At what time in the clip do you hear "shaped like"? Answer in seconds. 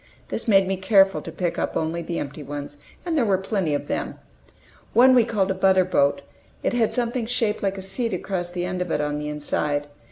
7.27-7.77